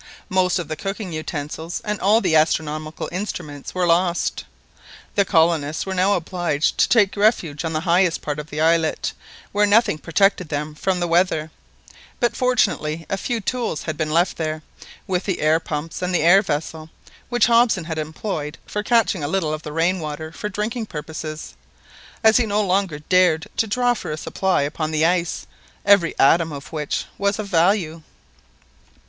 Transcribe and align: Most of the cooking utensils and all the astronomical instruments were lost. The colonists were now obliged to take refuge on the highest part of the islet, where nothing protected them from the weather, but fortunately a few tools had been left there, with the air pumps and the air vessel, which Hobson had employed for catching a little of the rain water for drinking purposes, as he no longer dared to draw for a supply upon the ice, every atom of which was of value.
Most 0.29 0.57
of 0.57 0.67
the 0.67 0.75
cooking 0.75 1.13
utensils 1.13 1.79
and 1.85 1.99
all 2.01 2.21
the 2.21 2.35
astronomical 2.35 3.07
instruments 3.11 3.75
were 3.75 3.85
lost. 3.85 4.45
The 5.13 5.25
colonists 5.25 5.85
were 5.85 5.93
now 5.93 6.15
obliged 6.15 6.79
to 6.79 6.89
take 6.89 7.15
refuge 7.15 7.63
on 7.63 7.73
the 7.73 7.81
highest 7.85 8.19
part 8.23 8.39
of 8.39 8.49
the 8.49 8.59
islet, 8.59 9.13
where 9.51 9.67
nothing 9.67 9.99
protected 9.99 10.49
them 10.49 10.73
from 10.73 10.99
the 10.99 11.07
weather, 11.07 11.51
but 12.19 12.35
fortunately 12.35 13.05
a 13.11 13.15
few 13.15 13.39
tools 13.41 13.83
had 13.83 13.95
been 13.95 14.09
left 14.09 14.37
there, 14.37 14.63
with 15.05 15.25
the 15.25 15.39
air 15.39 15.59
pumps 15.59 16.01
and 16.01 16.15
the 16.15 16.23
air 16.23 16.41
vessel, 16.41 16.89
which 17.29 17.45
Hobson 17.45 17.83
had 17.83 17.99
employed 17.99 18.57
for 18.65 18.81
catching 18.81 19.23
a 19.23 19.27
little 19.27 19.53
of 19.53 19.61
the 19.61 19.71
rain 19.71 19.99
water 19.99 20.31
for 20.31 20.49
drinking 20.49 20.87
purposes, 20.87 21.53
as 22.23 22.37
he 22.37 22.47
no 22.47 22.63
longer 22.63 22.97
dared 22.97 23.45
to 23.57 23.67
draw 23.67 23.93
for 23.93 24.09
a 24.09 24.17
supply 24.17 24.63
upon 24.63 24.89
the 24.89 25.05
ice, 25.05 25.45
every 25.85 26.15
atom 26.17 26.51
of 26.51 26.73
which 26.73 27.05
was 27.19 27.37
of 27.37 27.45
value. 27.45 28.01